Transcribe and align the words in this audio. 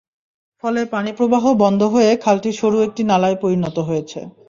ফলে 0.63 0.81
পানি 0.85 1.11
প্রবাহ 1.13 1.43
বন্ধ 1.63 1.81
হয়ে 1.93 2.11
খালটি 2.17 2.51
সরু 2.51 2.77
একটি 2.81 3.01
নালায় 3.03 3.37
পরিণত 3.41 3.77
হয়েছে। 3.79 4.19